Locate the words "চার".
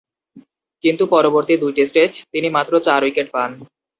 2.79-3.01